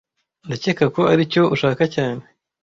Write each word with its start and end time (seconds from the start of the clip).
Ndakeka 0.47 0.85
ko 0.95 1.01
aricyo 1.11 1.41
ushaka 1.55 1.83
cyane 1.95 2.23